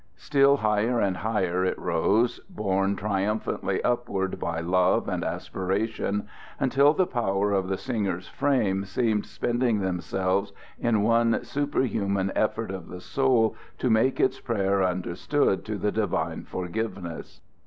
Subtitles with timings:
[0.17, 6.27] Still higher and higher it rose, borne triumphantly upward by love and aspiration,
[6.59, 12.87] until the powers of the singer's frame seemed spending themselves in one superhuman effort of
[12.87, 17.41] the soul to make its prayer understood to the divine forgiveness.